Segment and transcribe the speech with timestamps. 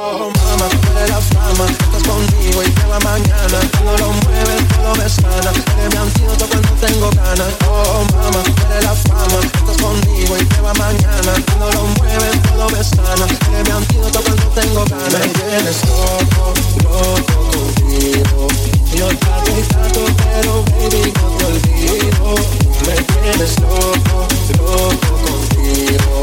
[0.00, 1.66] Oh, mamá, tú la fama.
[1.66, 3.58] Estás conmigo y te va mañana.
[3.72, 5.50] Todo lo mueves, todo me sana.
[5.74, 7.52] Eres mi antídoto cuando tengo ganas.
[7.66, 9.40] Oh, mamá, tú la fama.
[9.42, 11.32] Estás conmigo y te va mañana.
[11.46, 13.26] Todo lo mueves, todo me sana.
[13.50, 15.18] Eres mi antídoto cuando tengo ganas.
[15.18, 18.46] Me tienes loco, loco contigo.
[18.94, 22.77] Yo trato y trato, pero baby no te olvido.
[22.88, 24.26] Me tienes loco,
[24.56, 26.22] loco contigo.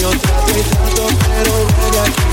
[0.00, 2.26] Yo trato y trato, pero baby aquí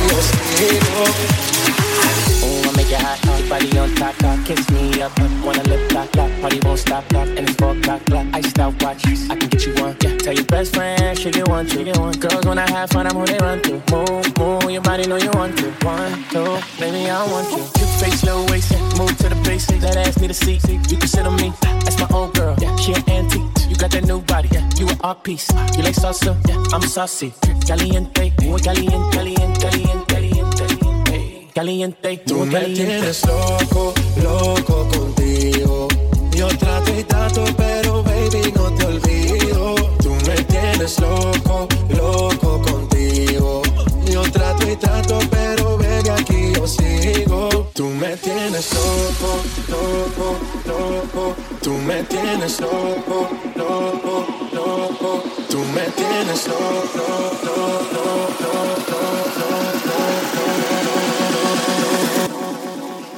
[2.43, 5.11] I make it hot, body on top, top, kiss me up,
[5.43, 8.81] wanna lip lock, lock, party won't stop, lock, and it's four o'clock, clock, iced out
[8.81, 11.83] watch, I can get you one, yeah, tell your best friend, she get one, she
[11.83, 14.81] get one, girls when I have fun, I'm who they run to, move, move, your
[14.81, 18.71] body know you want to, one, two, baby, I want you, cute face, low waist,
[18.97, 21.99] move to the basics, that ass need a seat, you can sit on me, that's
[21.99, 23.52] my old girl, yeah, she an antique,
[23.83, 27.33] got that new body, yeah, you an art piece, you like salsa, yeah, I'm saucy,
[27.67, 33.93] caliente, muy caliente, caliente, caliente, caliente, caliente, Tú muy me tienes loco,
[34.23, 35.89] loco contigo.
[36.31, 39.75] Yo trato y trato, pero baby no te olvido.
[40.01, 43.61] Tú me tienes loco, loco contigo.
[44.09, 47.32] Yo trato y trato, pero baby aquí yo sigo.
[47.73, 51.35] Tú me tienes loco, loco, loco.
[51.59, 55.23] Tú me tienes loco, loco, loco.
[55.49, 57.83] Tú me tienes loco, loco,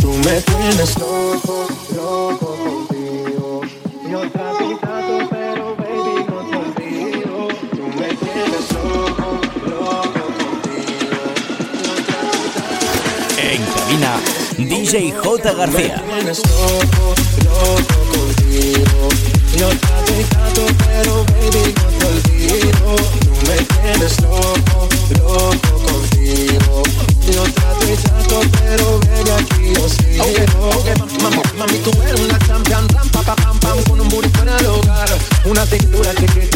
[0.00, 3.60] Tú me tienes loco, loco contigo.
[4.10, 7.48] Yo trato y trato, pero baby no te olvido.
[7.70, 11.20] Tú me tienes loco, loco contigo.
[11.82, 13.40] Yo trato y trato.
[13.40, 14.12] En cabina,
[14.58, 15.52] DJ J.
[15.54, 15.96] García.
[16.06, 17.14] Me tienes loco,
[17.44, 19.08] loco contigo.
[19.56, 22.88] Yo trato y trato, pero baby no te olvido.
[23.20, 24.88] Tú me tienes loco,
[25.18, 25.71] loco
[31.62, 34.66] Mami, tú eres una champion, ram, pa, pa, pam, pam, con un booty fuera del
[34.66, 35.08] hogar.
[35.44, 36.51] Una cintura chiquita, mata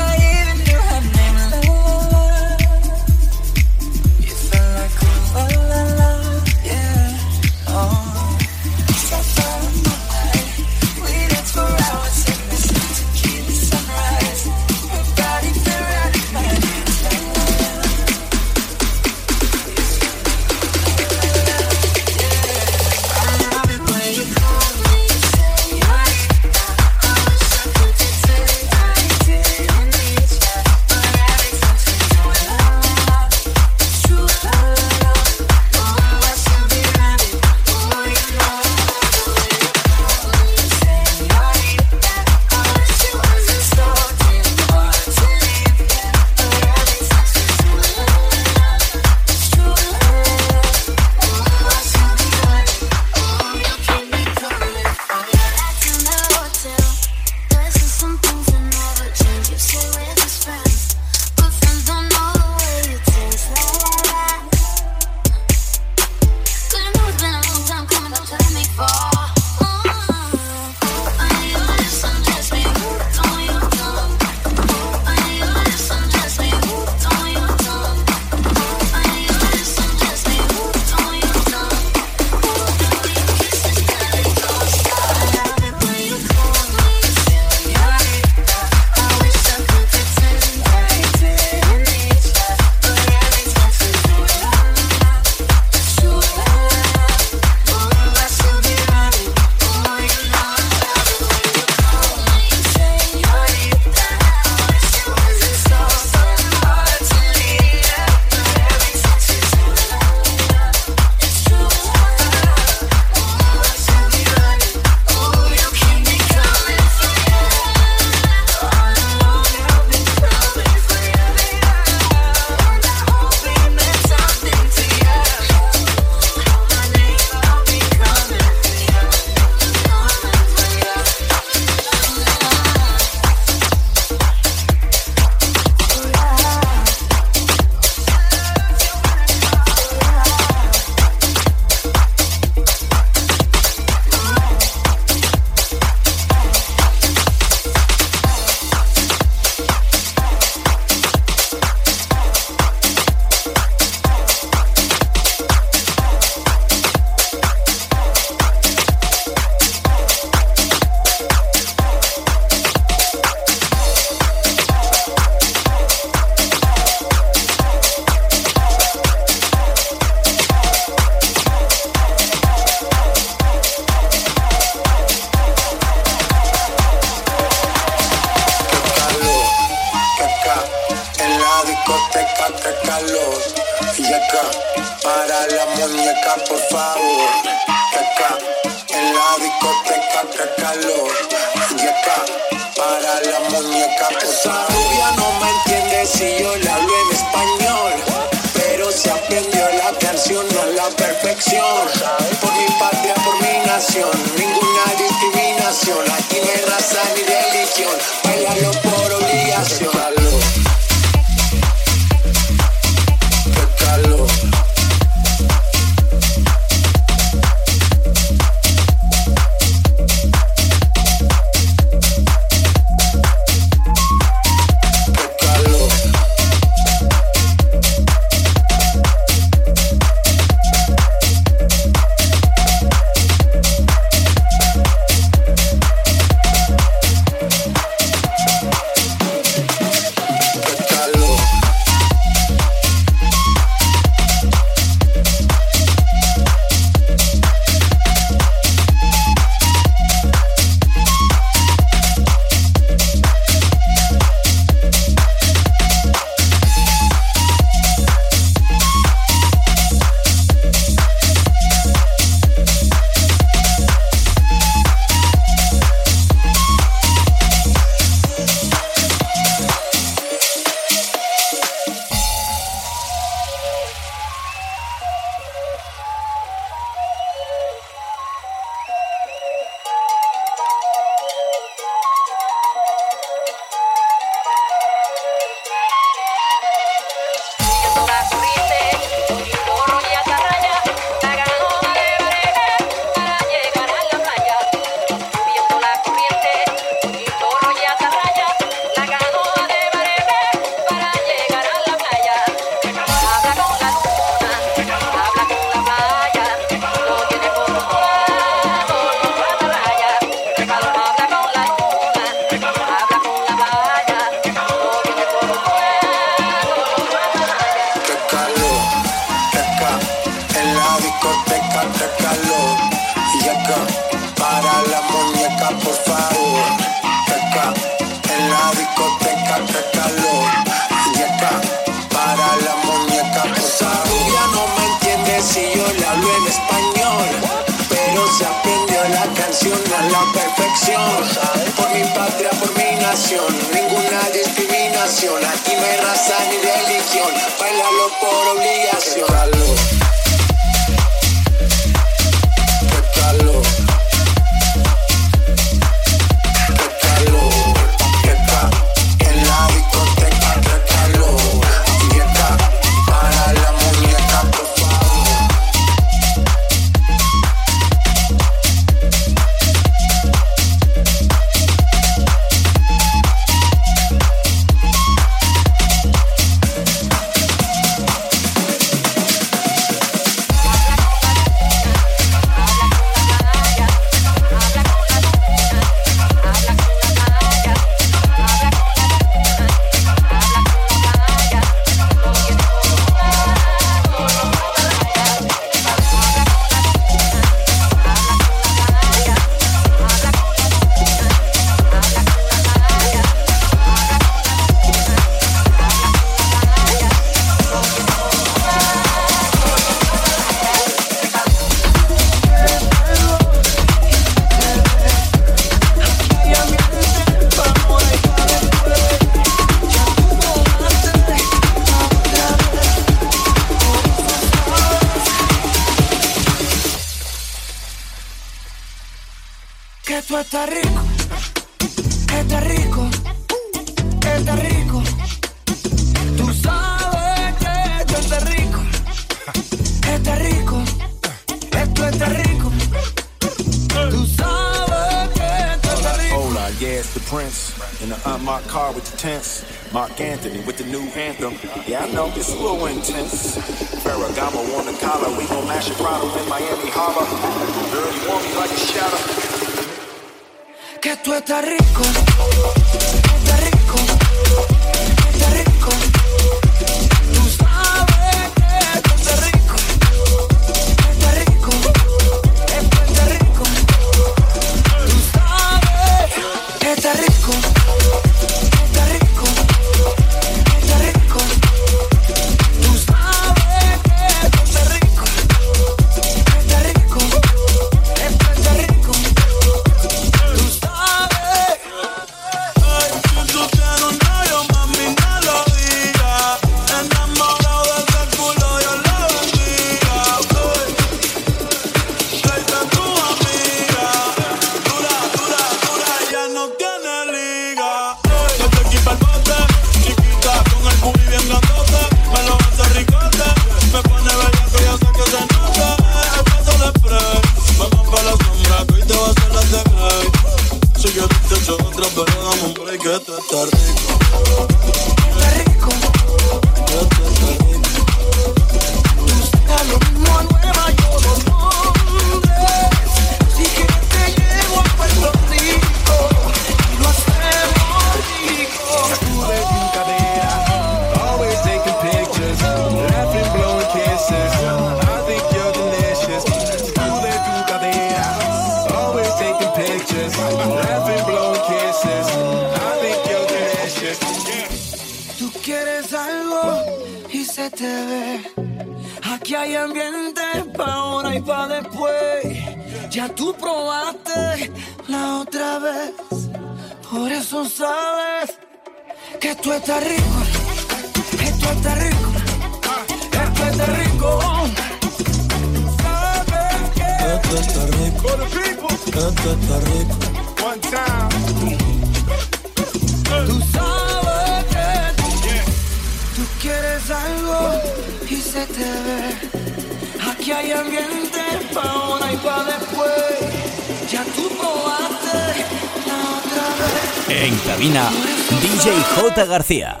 [599.51, 600.00] García.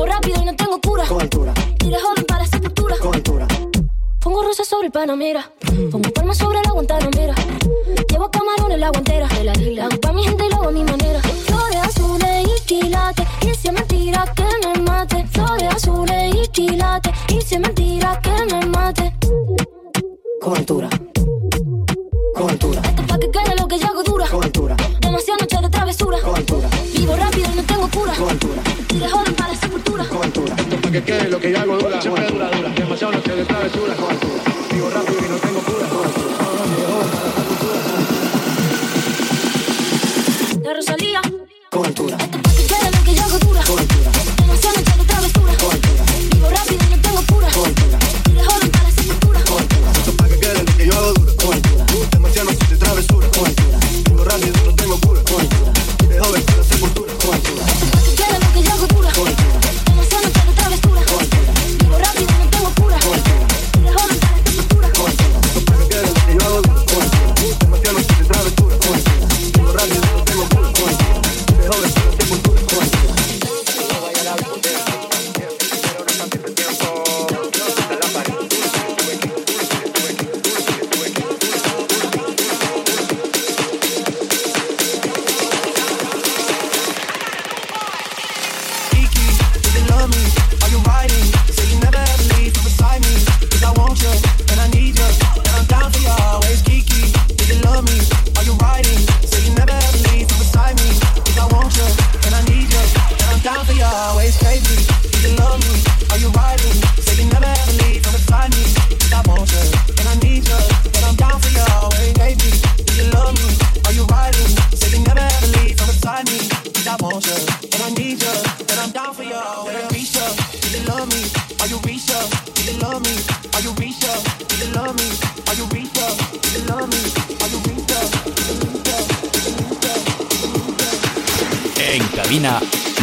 [0.00, 1.04] Vivo rápido y no tengo cura.
[1.06, 1.52] Con altura.
[1.78, 2.96] Tire joven para sepultura.
[2.96, 3.46] Con altura.
[4.18, 5.52] Pongo rosas sobre el panamera.
[5.90, 7.34] Pongo palmas sobre la guantanamera.
[8.08, 9.28] Llevo camarones la guantera.
[9.28, 9.84] De la isla.
[9.84, 11.20] Hago pa' mi gente y lo hago a mi manera.
[11.20, 13.26] Flores azules y quilates.
[13.42, 15.26] Y si es mentira que me mate.
[15.32, 17.12] Flores azules y quilates.
[17.28, 19.12] Y si es mentira que me mate.
[20.40, 20.88] Con altura.
[22.34, 22.80] Con altura.
[22.86, 24.26] Esto pa' que quede lo que yo hago dura.
[24.28, 24.76] Con altura.
[24.98, 26.18] Demasiada noche de travesura.
[26.22, 26.68] Con altura.
[26.96, 28.14] Vivo rápido y no tengo cura.
[28.14, 28.62] Con altura.
[28.88, 29.10] Tira
[30.90, 33.96] que quede lo que yo hago dura, siempre dura, dura, demasiado no te de travesuras,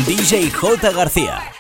[0.06, 0.92] DJ J.
[0.94, 1.57] García.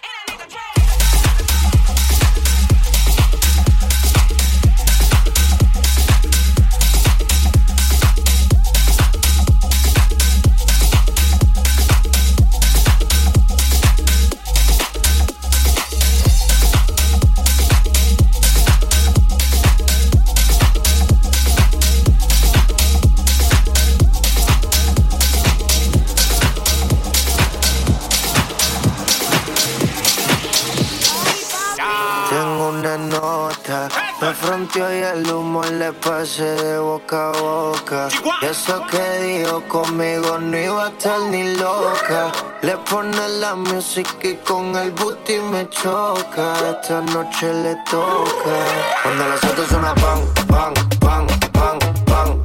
[36.36, 38.10] de boca a boca.
[38.42, 42.32] Eso que dijo conmigo no iba a estar ni loca.
[42.62, 46.54] Le pone la música y con el booty me choca.
[46.70, 48.56] Esta noche le toca.
[49.04, 52.44] Cuando las autos suena pan, pan, pan, pan, pan.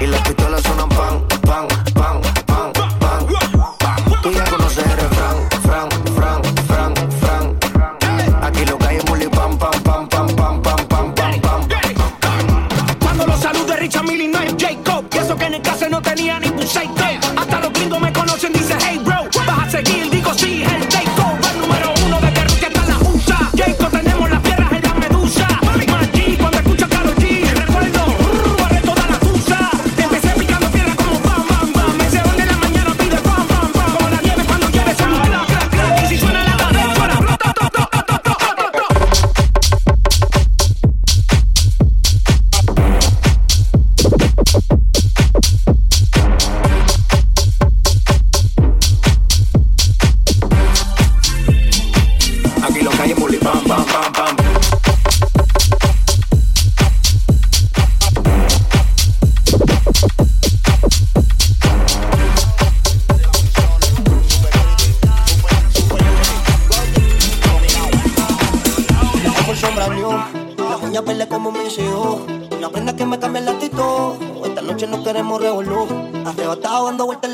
[0.00, 1.29] Y las pistolas suenan pan.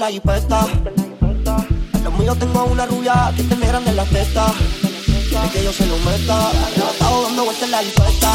[0.06, 0.66] la jipeta.
[2.04, 4.52] Los tengo una rubia que te miran de la testa.
[5.28, 6.52] Quiere que yo se lo meta.
[6.76, 8.32] Yo estaba dando vueltas en la jipeta.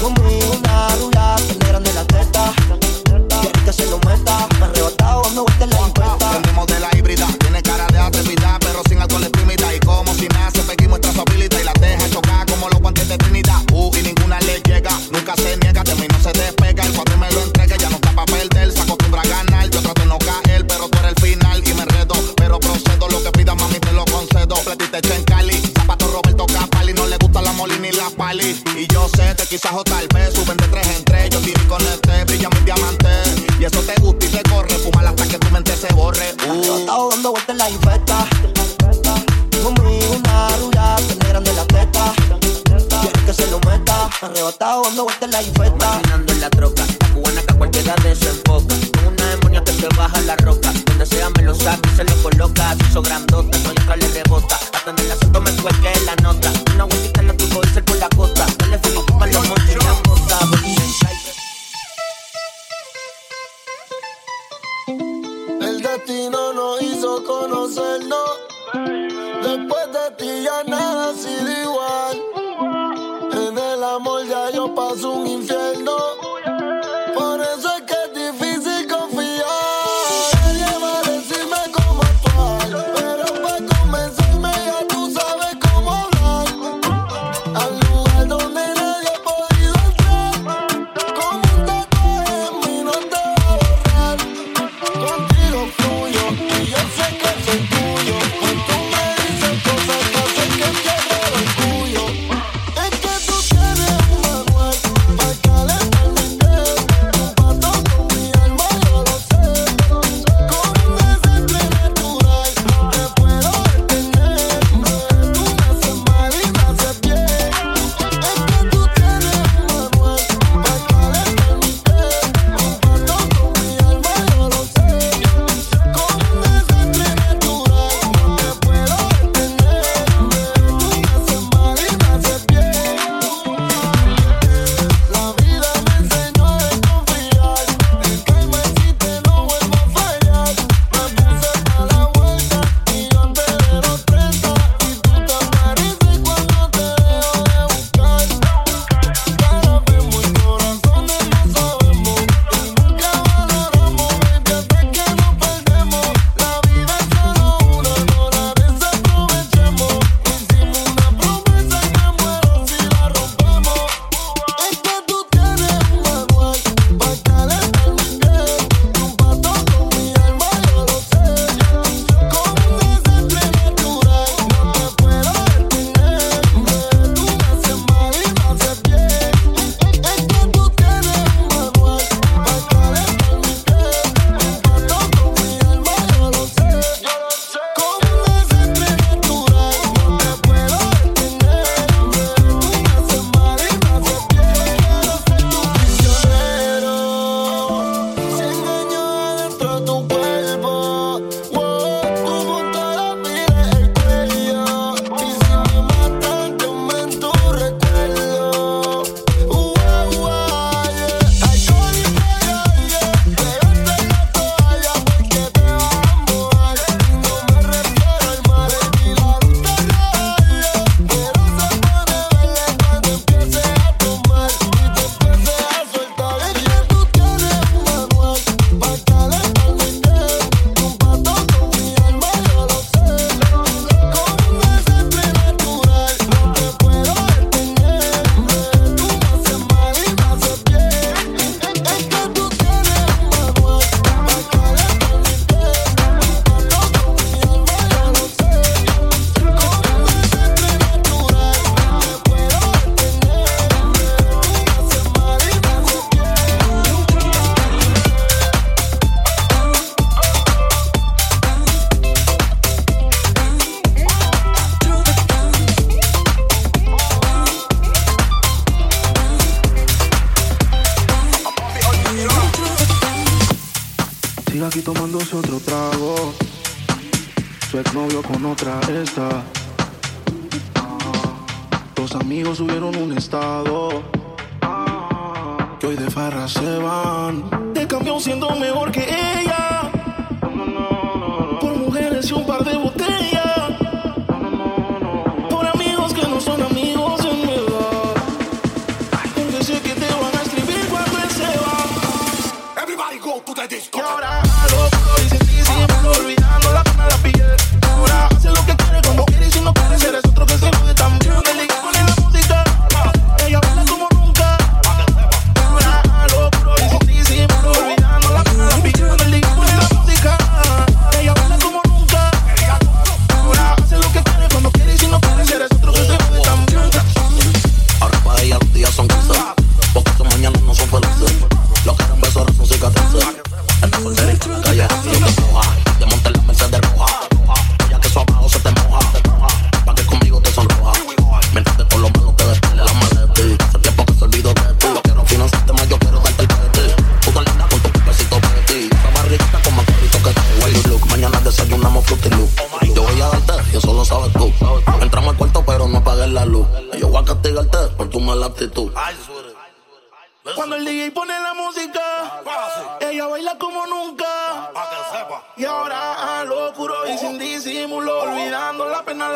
[0.00, 2.52] Conmigo una rubia que me de la testa.
[3.40, 4.48] Quiere que se lo meta.
[4.58, 5.71] Me arrebatado dando vueltas en la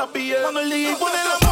[0.06, 0.42] la pena la piel.
[0.42, 1.45] Cuando el DJ pone la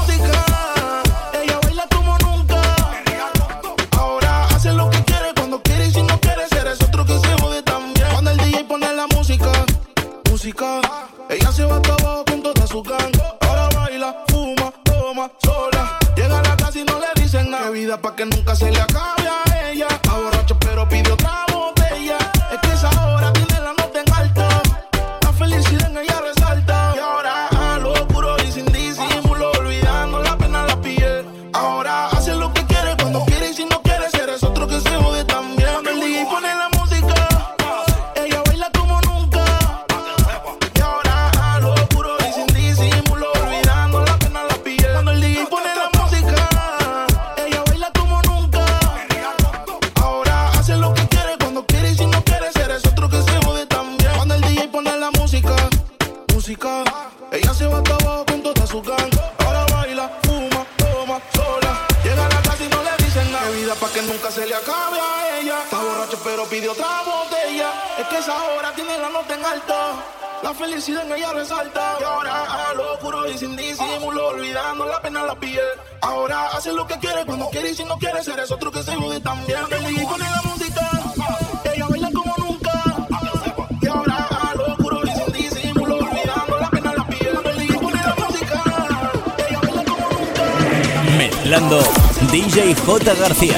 [93.05, 93.15] J.
[93.17, 93.54] García.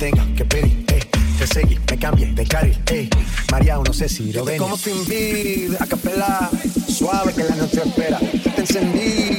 [0.00, 1.20] tenga que pedir, eh, ey.
[1.38, 3.10] Te seguí, me cambie, de carril, ey.
[3.52, 4.56] María, no sé si lo ven.
[4.56, 6.50] Como sin beat, a capela,
[6.88, 8.18] suave que la noche espera.
[8.18, 9.29] Te encendí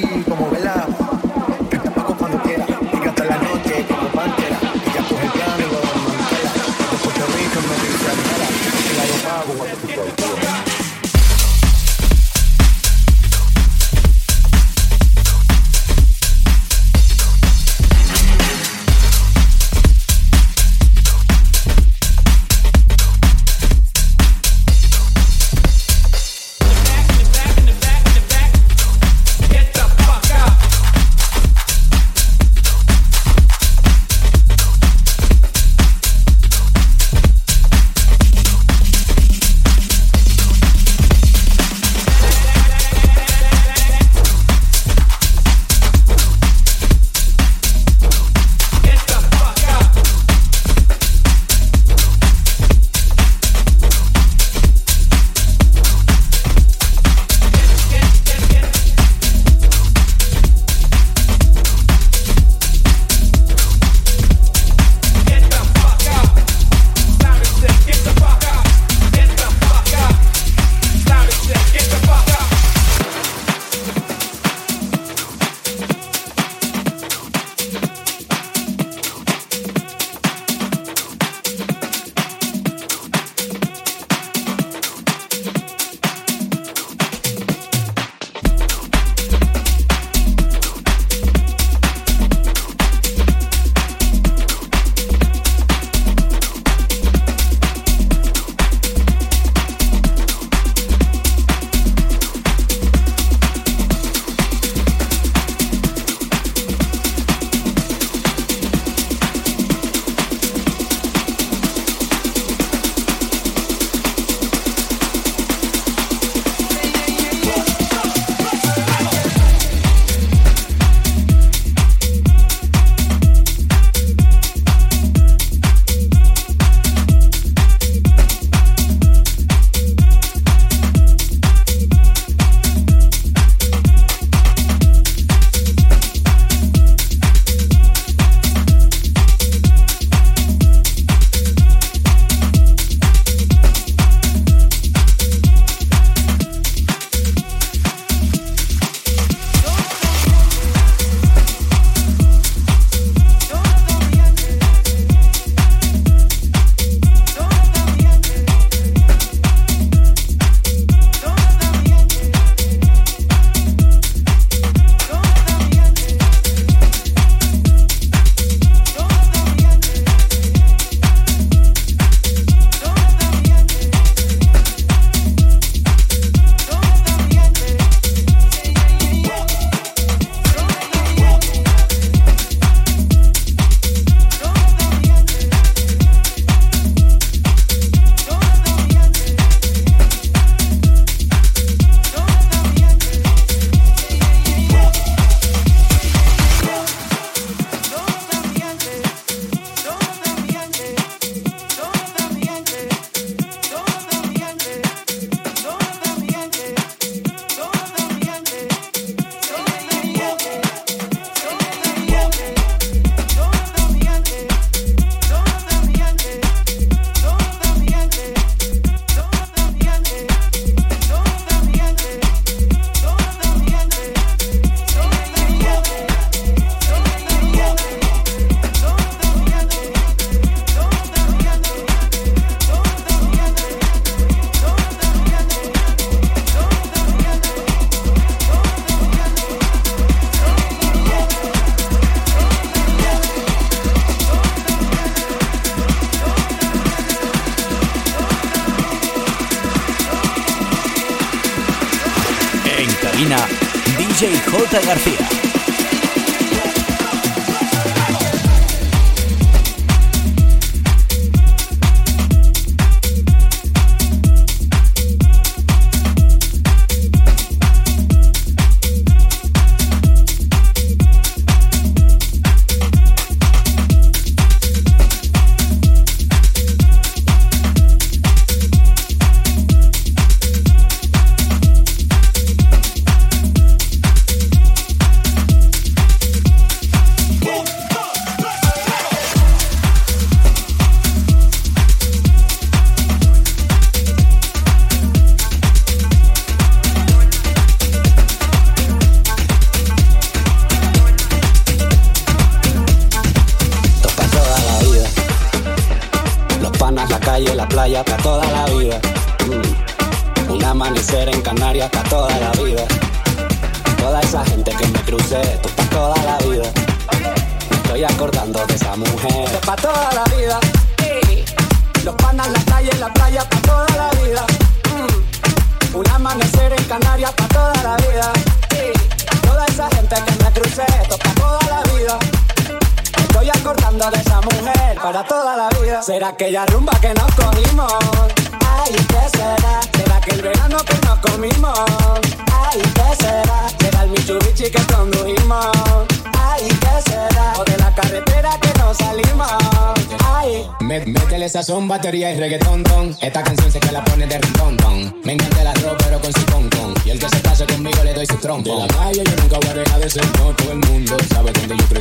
[254.71, 254.79] J.
[254.85, 255.50] García.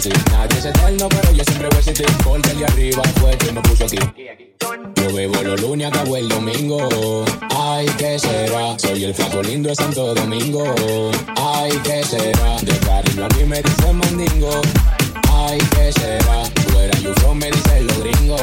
[0.01, 0.31] Yo crecí.
[0.31, 2.07] Nadie es eterno, pero yo siempre voy a existir.
[2.25, 3.99] Porque el de arriba fue el que me puso aquí.
[4.97, 7.25] Yo bebo los lunes, acabo el domingo.
[7.57, 8.79] Ay, ¿qué será?
[8.79, 10.65] Soy el flaco lindo de Santo Domingo.
[11.37, 12.57] Ay, ¿qué será?
[12.63, 14.61] De cariño a mí me dicen mandingo.
[15.33, 16.45] Ay, ¿qué será?
[16.73, 18.43] Fuera you from me dicen los gringos.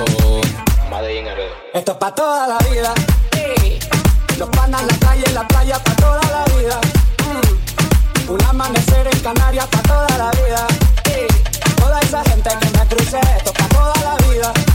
[1.73, 2.93] Esto es pa' toda la vida.
[4.37, 6.79] Los panas, la calle, la playa, pa' toda la vida.
[7.25, 8.31] Mm.
[8.31, 10.67] Un amanecer en Canarias, pa' toda la vida.
[11.87, 14.66] Toda esa gente que me crucé, pa' toda la vida.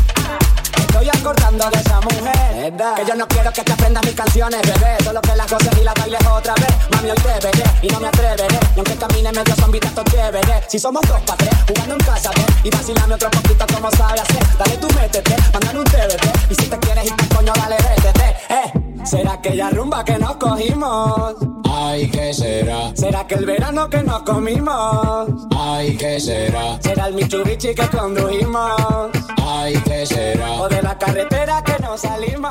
[0.93, 2.74] Estoy acordando de esa mujer.
[2.97, 4.97] Que yo no quiero que te aprendas mis canciones, bebé.
[5.03, 6.68] Solo que las goces y las bailes otra vez.
[6.90, 8.59] Mami, hoy te veré y no me atreveré.
[8.76, 10.62] Y aunque camine medio zombie, esto chévere.
[10.68, 12.45] Si somos dos pa' tres, jugando en casa, ve.
[12.64, 14.59] Y vacilame otro poquito como sabe hacer.
[14.59, 16.51] Dale tú métete, mándame un TBT.
[16.51, 18.36] Y si te quieres ir coño, dale rétete.
[18.51, 21.36] Eh, ¿será aquella rumba que nos cogimos?
[21.74, 22.95] Ay, ¿qué será?
[22.95, 25.26] ¿Será que el verano que nos comimos?
[25.57, 26.78] Ay, ¿qué será?
[26.82, 29.11] ¿Será el Mitsubishi que condujimos?
[29.45, 30.53] Ay, ¿qué será?
[30.61, 32.51] O de la carretera que nos salimos.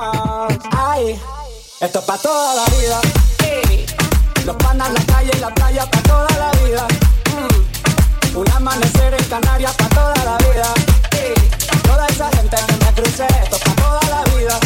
[0.72, 1.20] Ay,
[1.80, 3.00] esto es pa' toda la vida.
[4.46, 6.88] Los panas, la calle, la playa, pa' toda la vida.
[7.36, 8.38] Mm.
[8.38, 10.74] Un amanecer en Canarias, pa' toda la vida.
[11.84, 14.60] Toda esa gente que me crucé, esto es pa' toda la vida.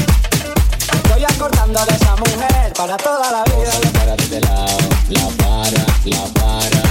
[0.93, 3.71] Estoy acordando de esa mujer para toda la vida.
[3.83, 4.77] La para de este lado,
[5.09, 6.83] la para, la para.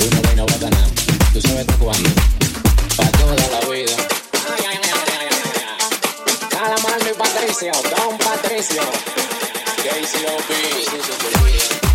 [0.00, 0.88] Uno y no bota nada.
[1.32, 2.37] Tú sabes cuándo.
[7.58, 8.82] Patricio, Don Patricio.
[9.82, 11.87] playa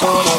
[0.00, 0.37] si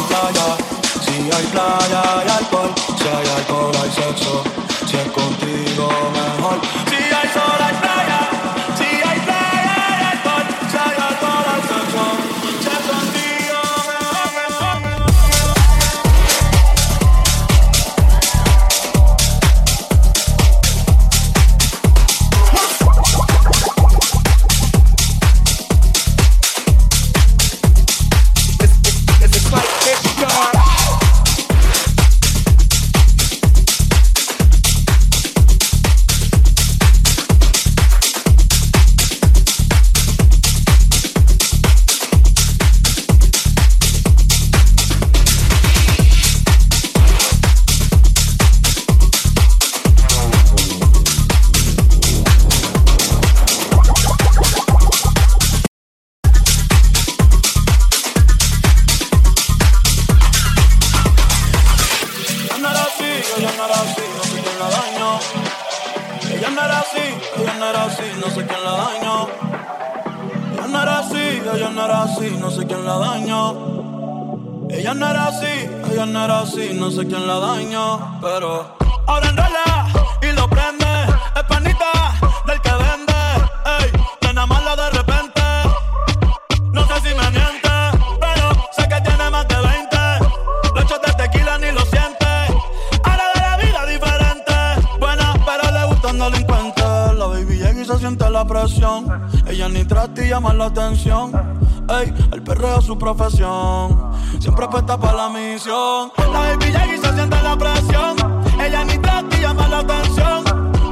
[101.89, 104.11] Ey, el perreo es su profesión.
[104.39, 106.11] Siempre apuesta para la misión.
[106.17, 108.15] La baby y se siente la presión.
[108.59, 110.43] Ella ni trata y llama la atención.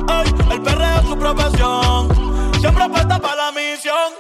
[0.09, 2.51] Ey, el perreo es su profesión.
[2.59, 4.13] Siempre apuesta para la misión.